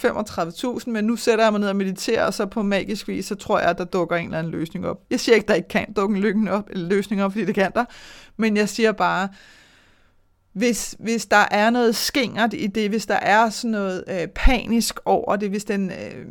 [0.84, 3.36] 35.000, men nu sætter jeg mig ned og mediterer, og så på magisk vis, så
[3.36, 5.02] tror jeg, at der dukker en eller anden løsning op.
[5.10, 7.56] Jeg siger ikke, der ikke kan dukke en lykken op, eller løsning op, fordi det
[7.56, 7.86] kan der,
[8.38, 9.30] men jeg siger bare,
[10.54, 15.00] hvis, hvis der er noget skingert i det, hvis der er sådan noget øh, panisk
[15.06, 16.26] over det, hvis, den, øh,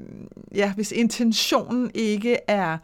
[0.54, 2.78] ja, hvis intentionen ikke er,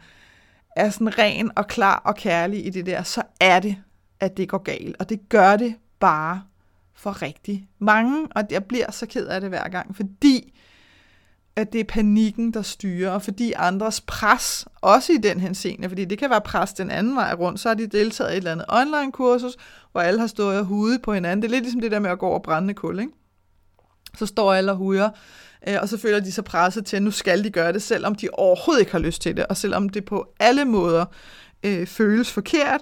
[0.75, 3.75] er sådan ren og klar og kærlig i det der, så er det,
[4.19, 4.95] at det går galt.
[4.99, 6.41] Og det gør det bare
[6.99, 10.53] for rigtig mange, og jeg bliver så ked af det hver gang, fordi
[11.55, 16.05] at det er panikken, der styrer, og fordi andres pres, også i den henseende, fordi
[16.05, 18.51] det kan være pres den anden vej rundt, så har de deltaget i et eller
[18.51, 19.53] andet online-kursus,
[19.91, 21.41] hvor alle har stået og hude på hinanden.
[21.41, 23.11] Det er lidt ligesom det der med at gå over brændende kul, ikke?
[24.17, 25.09] Så står alle og huder,
[25.67, 28.15] øh, og så føler de sig presset til, at nu skal de gøre det, selvom
[28.15, 31.05] de overhovedet ikke har lyst til det, og selvom det på alle måder
[31.63, 32.81] øh, føles forkert,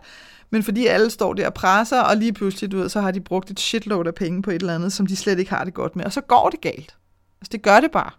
[0.50, 3.22] men fordi alle står der og presser, og lige pludselig, du ved, så har de
[3.22, 5.74] brugt et shitload af penge på et eller andet, som de slet ikke har det
[5.74, 6.96] godt med, og så går det galt.
[7.42, 8.12] Altså det gør det bare.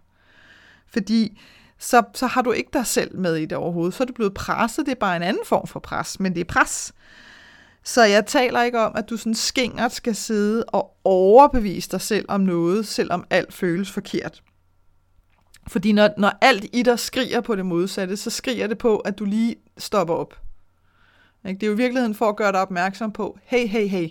[0.87, 1.41] Fordi
[1.79, 3.93] så, så har du ikke dig selv med i det overhovedet.
[3.93, 4.85] Så er du blevet presset.
[4.85, 6.93] Det er bare en anden form for pres, men det er pres.
[7.83, 12.25] Så jeg taler ikke om, at du sådan skingert skal sidde og overbevise dig selv
[12.27, 14.43] om noget, selvom alt føles forkert.
[15.67, 19.19] Fordi når, når alt i dig skriger på det modsatte, så skriger det på, at
[19.19, 20.48] du lige stopper op.
[21.43, 24.09] Det er jo i virkeligheden for at gøre dig opmærksom på, hey, hey, hey.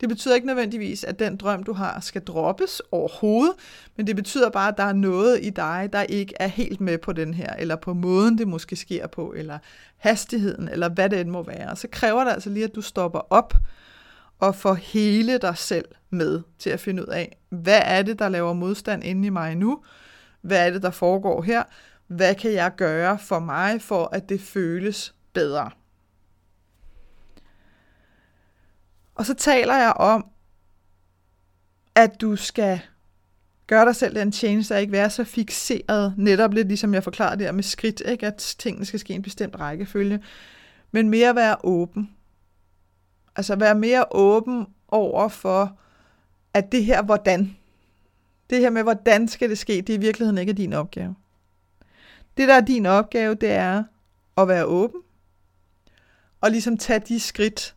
[0.00, 3.54] Det betyder ikke nødvendigvis, at den drøm, du har, skal droppes overhovedet,
[3.96, 6.98] men det betyder bare, at der er noget i dig, der ikke er helt med
[6.98, 9.58] på den her, eller på måden, det måske sker på, eller
[9.96, 11.76] hastigheden, eller hvad det end må være.
[11.76, 13.54] Så kræver det altså lige, at du stopper op
[14.38, 18.28] og får hele dig selv med til at finde ud af, hvad er det, der
[18.28, 19.82] laver modstand inde i mig nu?
[20.40, 21.62] Hvad er det, der foregår her?
[22.06, 25.70] Hvad kan jeg gøre for mig, for at det føles bedre?
[29.16, 30.26] Og så taler jeg om,
[31.94, 32.80] at du skal
[33.66, 37.44] gøre dig selv den tjeneste at ikke være så fixeret, netop lidt ligesom jeg forklarede
[37.44, 38.26] der med skridt, ikke?
[38.26, 40.20] at tingene skal ske i en bestemt rækkefølge,
[40.90, 42.10] men mere være åben.
[43.36, 45.78] Altså være mere åben over for,
[46.54, 47.56] at det her hvordan,
[48.50, 51.14] det her med hvordan skal det ske, det er i virkeligheden ikke din opgave.
[52.36, 53.84] Det der er din opgave, det er
[54.36, 55.00] at være åben,
[56.40, 57.75] og ligesom tage de skridt,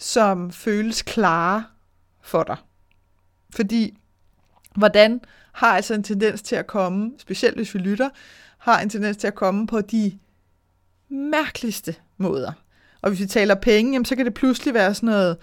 [0.00, 1.64] som føles klare
[2.22, 2.56] for dig.
[3.54, 3.98] Fordi
[4.76, 5.20] hvordan
[5.52, 8.08] har altså en tendens til at komme, specielt hvis vi lytter,
[8.58, 10.18] har en tendens til at komme på de
[11.08, 12.52] mærkeligste måder.
[13.02, 15.36] Og hvis vi taler penge, jamen, så kan det pludselig være sådan noget,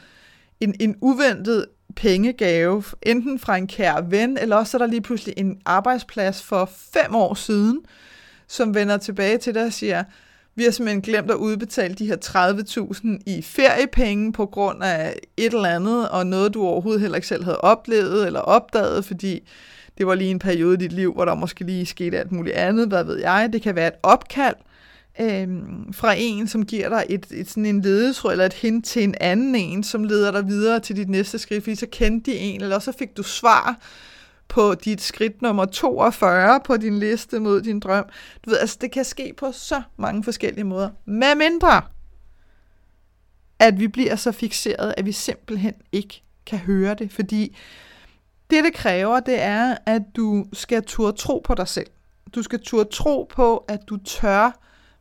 [0.60, 1.66] en, en uventet
[1.96, 6.70] pengegave, enten fra en kær ven, eller også er der lige pludselig en arbejdsplads for
[6.94, 7.82] fem år siden,
[8.48, 10.04] som vender tilbage til dig og siger,
[10.58, 12.16] vi har simpelthen glemt at udbetale de her
[12.96, 17.28] 30.000 i feriepenge på grund af et eller andet, og noget du overhovedet heller ikke
[17.28, 19.48] selv havde oplevet eller opdaget, fordi
[19.98, 22.56] det var lige en periode i dit liv, hvor der måske lige skete alt muligt
[22.56, 23.50] andet, hvad ved jeg.
[23.54, 24.56] Det kan være et opkald
[25.22, 25.48] øh,
[25.92, 29.16] fra en, som giver dig et, et sådan en ledetråd eller et hint til en
[29.22, 32.62] anden en, som leder dig videre til dit næste skridt, fordi så kendte de en,
[32.62, 33.80] eller så fik du svar
[34.48, 38.06] på dit skridt nummer 42 på din liste mod din drøm.
[38.46, 40.90] Du ved, altså det kan ske på så mange forskellige måder.
[41.06, 41.82] Med mindre,
[43.60, 47.12] at vi bliver så fixeret, at vi simpelthen ikke kan høre det.
[47.12, 47.58] Fordi
[48.50, 51.88] det, det kræver, det er, at du skal turde tro på dig selv.
[52.36, 54.52] Du skal turde tro på, at du tør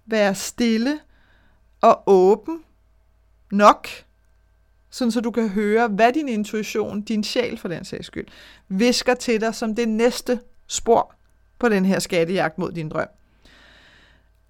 [0.06, 0.98] være stille
[1.80, 2.58] og åben
[3.52, 3.88] nok,
[4.96, 8.26] sådan så du kan høre, hvad din intuition, din sjæl for den sags skyld,
[8.68, 11.14] visker til dig som det næste spor
[11.58, 13.08] på den her skattejagt mod din drøm.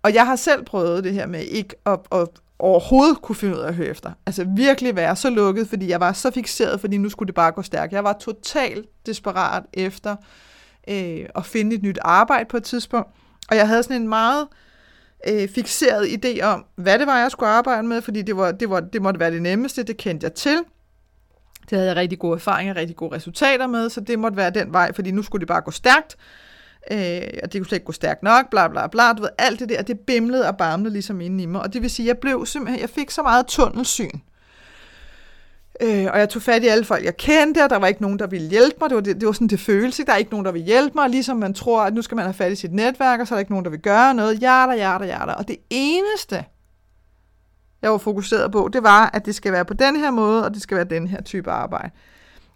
[0.02, 2.28] Og jeg har selv prøvet det her med ikke at, at
[2.58, 4.12] overhovedet kunne finde ud af at høre efter.
[4.26, 7.52] Altså virkelig være så lukket, fordi jeg var så fixeret, fordi nu skulle det bare
[7.52, 7.92] gå stærkt.
[7.92, 10.16] Jeg var totalt desperat efter
[10.88, 13.08] øh, at finde et nyt arbejde på et tidspunkt.
[13.50, 14.65] Og jeg havde sådan en meget øh,
[15.28, 18.70] Øh, fixeret idé om, hvad det var, jeg skulle arbejde med, fordi det, var, det,
[18.70, 20.58] var, det måtte være det nemmeste, det kendte jeg til.
[21.70, 24.72] Det havde jeg rigtig gode erfaringer, rigtig gode resultater med, så det måtte være den
[24.72, 26.16] vej, fordi nu skulle det bare gå stærkt.
[26.90, 29.60] Øh, og det kunne slet ikke gå stærkt nok, bla bla bla, du ved, alt
[29.60, 32.18] det der, det bimlede og barmlede ligesom inde i mig, og det vil sige, jeg
[32.18, 34.18] blev simpelthen, jeg fik så meget tunnelsyn,
[35.80, 38.18] Øh, og jeg tog fat i alle folk, jeg kendte, og der var ikke nogen,
[38.18, 38.90] der ville hjælpe mig.
[38.90, 40.92] Det var, det, det var sådan det følelse, der er ikke nogen, der vil hjælpe
[40.94, 41.10] mig.
[41.10, 43.36] Ligesom man tror, at nu skal man have fat i sit netværk, og så er
[43.36, 44.38] der ikke nogen, der vil gøre noget.
[44.38, 45.34] Hjerter, hjerter, hjerter.
[45.34, 46.44] Og det eneste,
[47.82, 50.54] jeg var fokuseret på, det var, at det skal være på den her måde, og
[50.54, 51.90] det skal være den her type arbejde.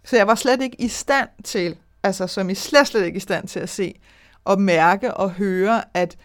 [0.03, 3.19] Så jeg var slet ikke i stand til, altså som i slet, slet ikke i
[3.19, 3.99] stand til at se
[4.43, 6.17] og mærke og høre, at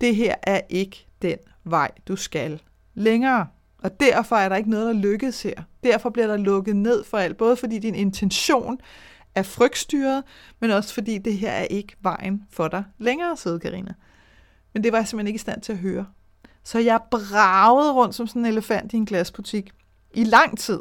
[0.00, 2.60] det her er ikke den vej, du skal
[2.94, 3.46] længere.
[3.82, 5.62] Og derfor er der ikke noget, der lykkes her.
[5.84, 8.78] Derfor bliver der lukket ned for alt, både fordi din intention
[9.34, 10.22] er frygtstyret,
[10.60, 13.94] men også fordi det her er ikke vejen for dig længere, søde Karina.
[14.72, 16.06] Men det var jeg simpelthen ikke i stand til at høre.
[16.64, 19.70] Så jeg bragede rundt som sådan en elefant i en glasbutik
[20.14, 20.80] i lang tid.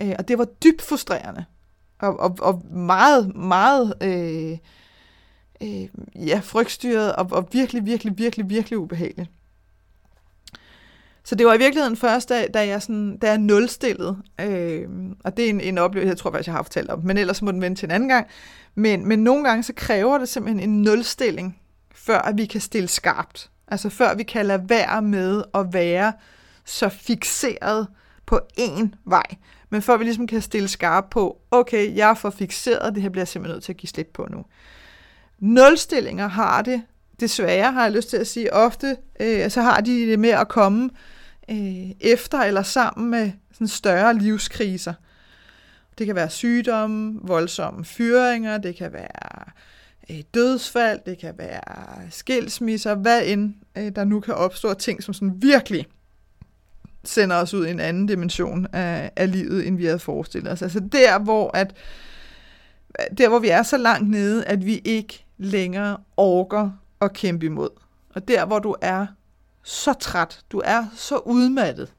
[0.00, 1.44] Øh, og det var dybt frustrerende.
[1.98, 4.58] Og, og, og meget, meget øh,
[5.62, 5.88] øh,
[6.28, 9.30] ja, frygtstyret og, og virkelig, virkelig, virkelig, virkelig ubehageligt.
[11.24, 14.88] Så det var i virkeligheden først, da, da jeg, sådan, da jeg nulstillede, øh,
[15.24, 17.42] og det er en, en oplevelse, jeg tror faktisk, jeg har fortalt om, men ellers
[17.42, 18.26] må den vende til en anden gang.
[18.74, 21.58] Men, men nogle gange, så kræver det simpelthen en nulstilling,
[21.94, 23.50] før at vi kan stille skarpt.
[23.68, 26.12] Altså før vi kan lade være med at være
[26.64, 27.86] så fixeret
[28.26, 29.26] på én vej.
[29.70, 33.10] Men før vi ligesom kan stille skarpt på, okay, jeg er for fixeret, det her
[33.10, 34.44] bliver jeg simpelthen nødt til at give slip på nu.
[35.38, 36.82] Nulstillinger har det
[37.22, 40.48] desværre, har jeg lyst til at sige, ofte, øh, så har de det med at
[40.48, 40.90] komme
[41.50, 44.94] øh, efter eller sammen med sådan større livskriser.
[45.98, 49.50] Det kan være sygdomme, voldsomme fyringer, det kan være
[50.10, 51.60] øh, dødsfald, det kan være
[52.10, 55.86] skilsmisser, hvad end øh, der nu kan opstå ting, som sådan virkelig
[57.04, 60.62] sender os ud i en anden dimension af, af livet, end vi havde forestillet os.
[60.62, 61.74] Altså der, hvor at
[63.18, 66.70] der, hvor vi er så langt nede, at vi ikke længere orker
[67.04, 67.70] at kæmpe imod.
[68.14, 69.06] Og der, hvor du er
[69.62, 71.94] så træt, du er så udmattet,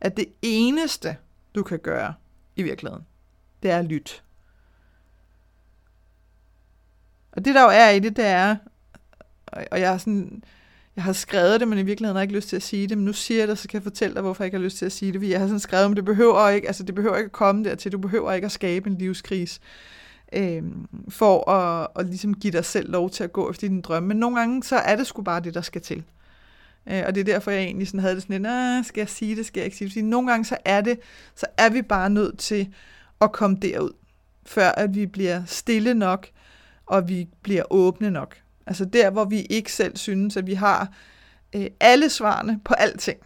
[0.00, 1.16] at det eneste,
[1.54, 2.14] du kan gøre
[2.56, 3.06] i virkeligheden,
[3.62, 4.12] det er at lytte.
[7.32, 8.56] Og det, der jo er i det, det er,
[9.46, 10.44] og jeg er sådan,
[10.96, 12.98] jeg har skrevet det, men i virkeligheden har jeg ikke lyst til at sige det,
[12.98, 14.78] men nu siger jeg det, så kan jeg fortælle dig, hvorfor jeg ikke har lyst
[14.78, 16.94] til at sige det, fordi jeg har sådan skrevet, men det behøver ikke, altså det
[16.94, 19.60] behøver ikke at komme dertil, du behøver ikke at skabe en livskrise
[20.32, 20.62] øh,
[21.08, 24.08] for at, at ligesom give dig selv lov til at gå efter din drømme.
[24.08, 26.04] Men nogle gange, så er det sgu bare det, der skal til.
[26.86, 29.36] Øh, og det er derfor, jeg egentlig sådan havde det sådan lidt, skal jeg sige
[29.36, 29.92] det, skal jeg ikke sige det?
[29.92, 30.98] Fordi nogle gange, så er det,
[31.34, 32.68] så er vi bare nødt til
[33.20, 33.92] at komme derud,
[34.46, 36.26] før at vi bliver stille nok,
[36.86, 38.36] og vi bliver åbne nok.
[38.66, 40.92] Altså der, hvor vi ikke selv synes, at vi har
[41.56, 43.18] øh, alle svarene på alting.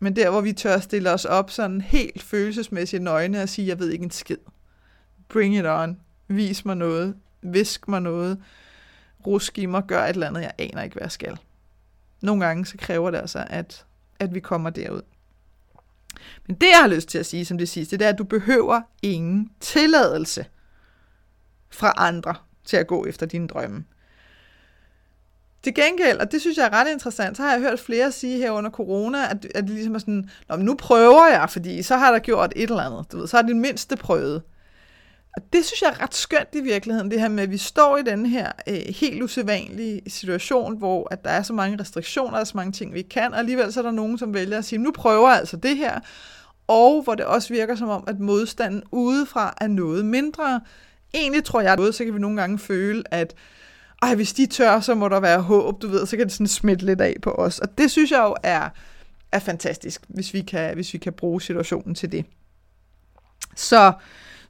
[0.00, 3.78] Men der, hvor vi tør stille os op sådan helt følelsesmæssigt nøgne og sige, jeg
[3.78, 4.36] ved ikke en skid.
[5.28, 5.96] Bring it on.
[6.28, 7.16] Vis mig noget.
[7.42, 8.42] Visk mig noget.
[9.26, 9.82] Rusk i mig.
[9.86, 10.40] Gør et eller andet.
[10.40, 11.38] Jeg aner ikke, hvad jeg skal.
[12.20, 13.84] Nogle gange så kræver det altså, at,
[14.18, 15.02] at vi kommer derud.
[16.46, 18.24] Men det, jeg har lyst til at sige som det sidste, det er, at du
[18.24, 20.46] behøver ingen tilladelse
[21.70, 23.84] fra andre til at gå efter dine drømme.
[25.62, 28.38] Til gengæld, og det synes jeg er ret interessant, så har jeg hørt flere sige
[28.38, 31.96] her under corona, at, at det ligesom er sådan, Nå, nu prøver jeg, fordi så
[31.96, 33.12] har der gjort et eller andet.
[33.12, 34.42] Du ved, så har det mindste prøvet.
[35.36, 37.96] Og det synes jeg er ret skønt i virkeligheden, det her med, at vi står
[37.96, 42.46] i den her øh, helt usædvanlige situation, hvor at der er så mange restriktioner, og
[42.46, 44.78] så mange ting, vi kan, og alligevel så er der nogen, som vælger at sige,
[44.78, 46.00] nu prøver jeg altså det her,
[46.66, 50.60] og hvor det også virker som om, at modstanden udefra er noget mindre.
[51.14, 53.34] Egentlig tror jeg, at så kan vi nogle gange føle, at
[54.02, 56.46] ej, hvis de tør, så må der være håb, du ved, så kan det sådan
[56.46, 57.58] smitte lidt af på os.
[57.58, 58.68] Og det synes jeg jo er,
[59.32, 62.24] er fantastisk, hvis vi, kan, hvis vi kan bruge situationen til det.
[63.56, 63.92] Så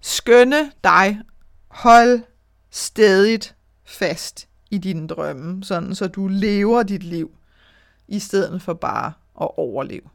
[0.03, 1.21] skønne dig,
[1.69, 2.23] hold
[2.71, 7.31] stedigt fast i dine drømme, sådan så du lever dit liv,
[8.09, 10.09] i stedet for bare at overleve.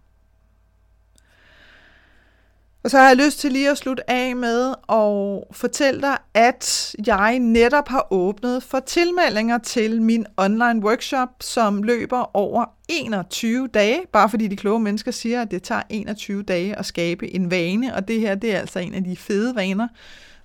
[2.84, 6.96] Og så har jeg lyst til lige at slutte af med at fortælle dig, at
[7.08, 14.02] jeg netop har åbnet for tilmeldinger til min online workshop, som løber over 21 dage,
[14.14, 17.96] bare fordi de kloge mennesker siger, at det tager 21 dage at skabe en vane,
[17.96, 19.88] og det her det er altså en af de fede vaner,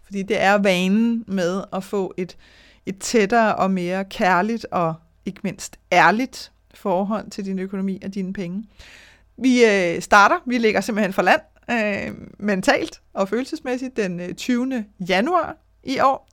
[0.04, 2.36] fordi det er vanen med at få et,
[2.86, 4.94] et tættere og mere kærligt og
[5.26, 8.64] ikke mindst ærligt forhold til din økonomi og dine penge.
[9.36, 11.40] Vi øh, starter, vi ligger simpelthen for land
[11.72, 14.84] øh, mentalt og følelsesmæssigt den øh, 20.
[15.08, 16.28] Januar i år,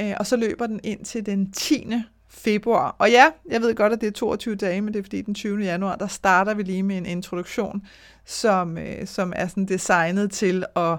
[0.00, 1.94] øh, og så løber den ind til den 10.
[2.28, 2.96] februar.
[2.98, 5.34] Og ja, jeg ved godt, at det er 22 dage, men det er fordi den
[5.34, 5.64] 20.
[5.64, 7.86] januar, der starter vi lige med en introduktion,
[8.24, 10.98] som, øh, som er sådan designet til at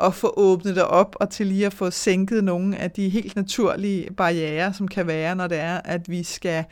[0.00, 3.36] at få åbnet det op, og til lige at få sænket nogle af de helt
[3.36, 6.64] naturlige barriere, som kan være, når det er, at vi skal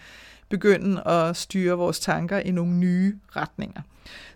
[0.49, 3.83] begynde at styre vores tanker i nogle nye retninger.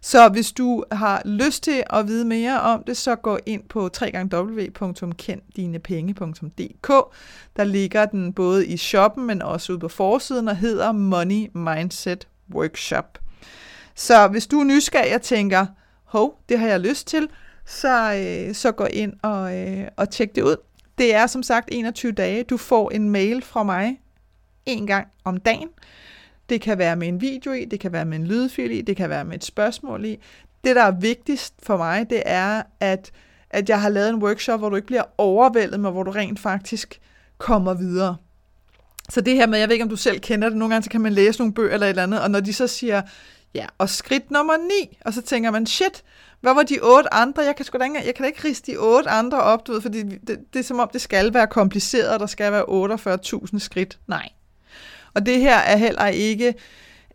[0.01, 3.91] Så hvis du har lyst til at vide mere om det, så gå ind på
[4.03, 6.89] www.kenddinepenge.dk.
[7.57, 12.29] Der ligger den både i shoppen, men også ude på forsiden og hedder Money Mindset
[12.55, 13.19] Workshop.
[13.95, 15.66] Så hvis du er nysgerrig og tænker,
[16.05, 17.29] hov, det har jeg lyst til,
[17.66, 20.57] så, øh, så gå ind og, øh, og tjek det ud.
[20.99, 22.43] Det er som sagt 21 dage.
[22.43, 24.01] Du får en mail fra mig
[24.66, 25.69] en gang om dagen.
[26.49, 28.96] Det kan være med en video i, det kan være med en lydfil i, det
[28.96, 30.18] kan være med et spørgsmål i.
[30.64, 33.11] Det, der er vigtigst for mig, det er, at,
[33.51, 36.40] at jeg har lavet en workshop, hvor du ikke bliver overvældet, men hvor du rent
[36.40, 37.01] faktisk
[37.38, 38.16] kommer videre.
[39.09, 40.90] Så det her med, jeg ved ikke, om du selv kender det, nogle gange så
[40.90, 43.03] kan man læse nogle bøger eller et eller andet, og når de så siger,
[43.55, 46.03] ja, og skridt nummer 9, og så tænker man, shit,
[46.40, 47.42] hvad var de otte andre?
[47.42, 49.72] Jeg kan sgu da ikke, jeg kan da ikke riste de otte andre op, du
[49.72, 53.44] ved, fordi det, det er som om, det skal være kompliceret, og der skal være
[53.49, 53.99] 48.000 skridt.
[54.07, 54.28] Nej.
[55.19, 56.55] Og det her er heller ikke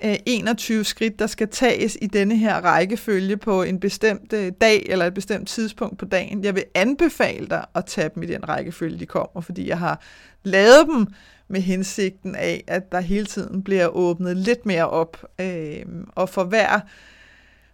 [0.03, 4.85] øh, 21 skridt, der skal tages i denne her rækkefølge på en bestemt øh, dag
[4.89, 6.43] eller et bestemt tidspunkt på dagen.
[6.43, 10.01] Jeg vil anbefale dig at tage dem i den rækkefølge, de kommer, fordi jeg har
[10.43, 11.07] lavet dem
[11.47, 15.25] med hensigten af, at der hele tiden bliver åbnet lidt mere op.
[15.41, 15.85] Øh,
[16.15, 16.79] og for hver,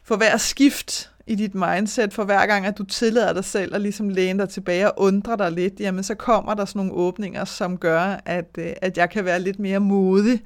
[0.03, 3.81] for hver skift i dit mindset, for hver gang, at du tillader dig selv at
[3.81, 7.45] ligesom læne dig tilbage og undre dig lidt, jamen så kommer der sådan nogle åbninger,
[7.45, 10.41] som gør, at, øh, at jeg kan være lidt mere modig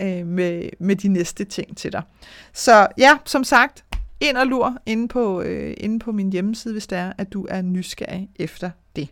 [0.00, 2.02] øh, med, med de næste ting til dig.
[2.52, 3.84] Så ja, som sagt,
[4.20, 7.46] ind og lur inde på, øh, inde på min hjemmeside, hvis det er, at du
[7.50, 9.08] er nysgerrig efter det.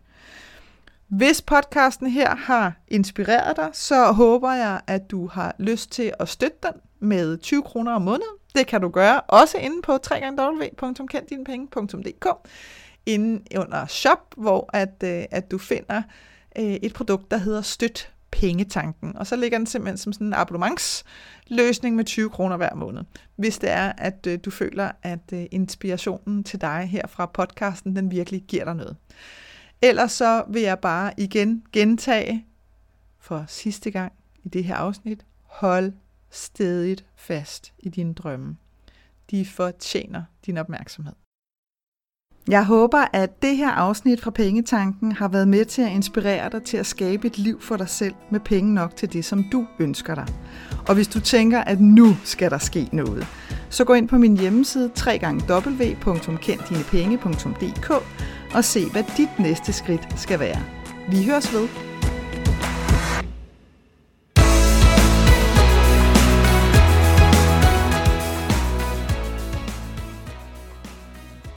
[1.08, 6.28] Hvis podcasten her har inspireret dig, så håber jeg, at du har lyst til at
[6.28, 8.37] støtte den med 20 kroner om måneden.
[8.54, 12.26] Det kan du gøre også inde på www.kenddinepenge.dk
[13.06, 16.02] inde under shop, hvor at, øh, at du finder
[16.58, 19.16] øh, et produkt, der hedder Støt Pengetanken.
[19.16, 23.02] Og så ligger den simpelthen som sådan en abonnementsløsning med 20 kroner hver måned.
[23.36, 27.96] Hvis det er, at øh, du føler, at øh, inspirationen til dig her fra podcasten,
[27.96, 28.96] den virkelig giver dig noget.
[29.82, 32.46] Ellers så vil jeg bare igen gentage
[33.20, 34.12] for sidste gang
[34.44, 35.24] i det her afsnit.
[35.42, 35.92] Hold
[36.38, 38.56] stedigt fast i dine drømme.
[39.30, 41.12] De fortjener din opmærksomhed.
[42.48, 46.62] Jeg håber, at det her afsnit fra Pengetanken har været med til at inspirere dig
[46.62, 49.66] til at skabe et liv for dig selv med penge nok til det, som du
[49.78, 50.26] ønsker dig.
[50.88, 53.26] Og hvis du tænker, at nu skal der ske noget,
[53.70, 57.90] så gå ind på min hjemmeside www.kenddinepenge.dk
[58.54, 60.62] og se, hvad dit næste skridt skal være.
[61.10, 61.87] Vi høres ved.